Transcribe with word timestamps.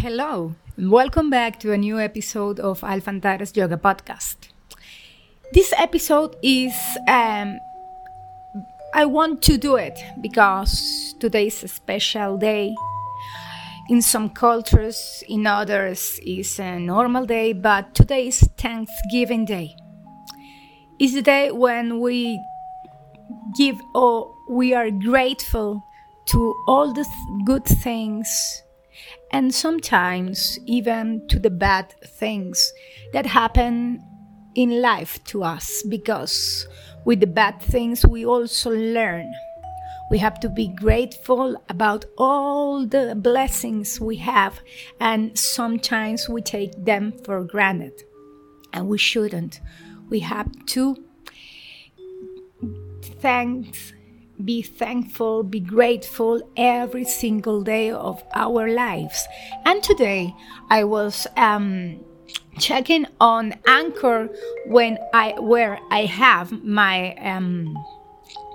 Hello, 0.00 0.54
and 0.76 0.92
welcome 0.92 1.30
back 1.30 1.58
to 1.58 1.72
a 1.72 1.78
new 1.78 1.98
episode 1.98 2.60
of 2.60 2.82
Alfantares 2.82 3.56
Yoga 3.56 3.78
Podcast. 3.78 4.36
This 5.54 5.72
episode 5.78 6.36
is, 6.42 6.74
um, 7.08 7.58
I 8.94 9.06
want 9.06 9.40
to 9.44 9.56
do 9.56 9.76
it 9.76 9.98
because 10.20 11.14
today 11.18 11.46
is 11.46 11.64
a 11.64 11.68
special 11.68 12.36
day. 12.36 12.74
In 13.88 14.02
some 14.02 14.28
cultures, 14.28 15.24
in 15.28 15.46
others, 15.46 16.20
is 16.26 16.58
a 16.58 16.78
normal 16.78 17.24
day, 17.24 17.54
but 17.54 17.94
today 17.94 18.28
is 18.28 18.40
Thanksgiving 18.58 19.46
Day. 19.46 19.74
It's 20.98 21.14
the 21.14 21.22
day 21.22 21.50
when 21.50 22.00
we 22.00 22.38
give 23.56 23.80
or 23.94 24.30
we 24.48 24.74
are 24.74 24.90
grateful 24.90 25.82
to 26.26 26.54
all 26.68 26.92
the 26.92 27.04
th- 27.04 27.46
good 27.46 27.64
things 27.64 28.62
and 29.30 29.54
sometimes 29.54 30.58
even 30.66 31.26
to 31.28 31.38
the 31.38 31.50
bad 31.50 31.94
things 32.04 32.72
that 33.12 33.26
happen 33.26 34.02
in 34.54 34.80
life 34.80 35.22
to 35.24 35.44
us 35.44 35.82
because 35.88 36.66
with 37.04 37.20
the 37.20 37.26
bad 37.26 37.60
things 37.60 38.04
we 38.04 38.26
also 38.26 38.70
learn. 38.70 39.32
We 40.10 40.18
have 40.18 40.38
to 40.40 40.48
be 40.48 40.68
grateful 40.68 41.56
about 41.68 42.04
all 42.16 42.86
the 42.86 43.14
blessings 43.16 44.00
we 44.00 44.16
have, 44.16 44.60
and 45.00 45.36
sometimes 45.36 46.28
we 46.28 46.42
take 46.42 46.84
them 46.84 47.12
for 47.24 47.42
granted, 47.42 48.04
and 48.72 48.88
we 48.88 48.98
shouldn't. 48.98 49.60
We 50.08 50.20
have 50.20 50.48
to 50.66 50.96
thank 53.20 53.95
be 54.44 54.62
thankful, 54.62 55.42
be 55.42 55.60
grateful 55.60 56.40
every 56.56 57.04
single 57.04 57.62
day 57.62 57.90
of 57.90 58.22
our 58.34 58.68
lives. 58.68 59.26
And 59.64 59.82
today 59.82 60.34
I 60.70 60.84
was 60.84 61.26
um, 61.36 62.04
checking 62.58 63.06
on 63.20 63.54
Anchor 63.66 64.28
when 64.66 64.98
I 65.12 65.38
where 65.38 65.78
I 65.90 66.04
have 66.04 66.52
my 66.64 67.14
um, 67.16 67.76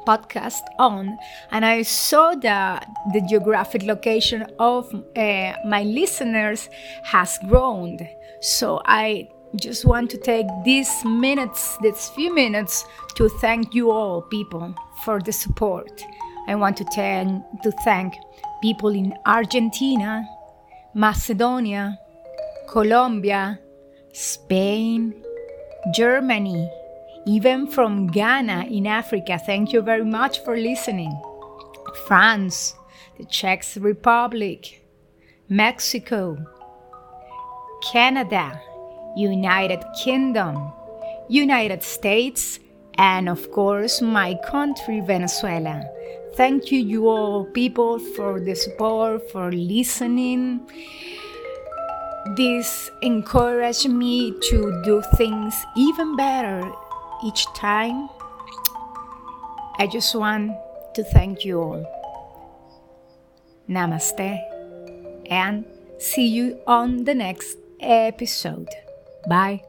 podcast 0.07 0.61
on, 0.79 1.17
and 1.51 1.65
I 1.65 1.83
saw 1.83 2.33
that 2.35 2.87
the 3.13 3.21
geographic 3.21 3.83
location 3.83 4.45
of 4.59 4.93
uh, 4.93 5.53
my 5.65 5.83
listeners 5.83 6.69
has 7.03 7.37
grown. 7.47 7.99
So 8.41 8.81
I 8.85 9.29
just 9.55 9.85
want 9.85 10.09
to 10.11 10.17
take 10.17 10.45
these 10.63 11.03
minutes, 11.03 11.77
these 11.81 12.09
few 12.09 12.33
minutes, 12.33 12.85
to 13.15 13.27
thank 13.27 13.73
you 13.73 13.91
all, 13.91 14.21
people, 14.21 14.73
for 15.03 15.19
the 15.19 15.31
support. 15.31 16.03
I 16.47 16.55
want 16.55 16.77
to 16.77 16.85
thank 16.85 17.43
to 17.63 17.71
thank 17.83 18.13
people 18.61 18.89
in 18.89 19.13
Argentina, 19.25 20.25
Macedonia, 20.93 21.99
Colombia, 22.69 23.59
Spain, 24.13 25.13
Germany, 25.93 26.69
even 27.25 27.67
from 27.67 28.07
Ghana 28.07 28.65
in 28.69 28.87
Africa. 28.87 29.37
Thank 29.37 29.73
you 29.73 29.81
very 29.81 30.05
much 30.05 30.43
for 30.43 30.57
listening. 30.57 31.19
France, 32.07 32.75
the 33.17 33.25
Czech 33.25 33.63
Republic, 33.77 34.85
Mexico, 35.49 36.37
Canada, 37.91 38.61
United 39.15 39.83
Kingdom, 40.03 40.71
United 41.29 41.83
States, 41.83 42.59
and 42.95 43.29
of 43.29 43.51
course 43.51 44.01
my 44.01 44.35
country, 44.45 45.01
Venezuela. 45.01 45.87
Thank 46.35 46.71
you, 46.71 46.79
you 46.79 47.09
all 47.09 47.45
people, 47.45 47.99
for 47.99 48.39
the 48.39 48.55
support, 48.55 49.29
for 49.31 49.51
listening. 49.51 50.61
This 52.37 52.89
encouraged 53.01 53.89
me 53.89 54.31
to 54.49 54.81
do 54.83 55.01
things 55.15 55.55
even 55.75 56.15
better 56.15 56.71
each 57.25 57.45
time. 57.53 58.09
I 59.77 59.87
just 59.87 60.15
want 60.15 60.51
to 60.93 61.03
thank 61.03 61.43
you 61.43 61.59
all. 61.59 61.85
Namaste 63.67 64.39
and 65.29 65.65
see 65.97 66.27
you 66.27 66.59
on 66.67 67.05
the 67.05 67.15
next 67.15 67.57
episode. 67.79 68.69
Bye. 69.25 69.61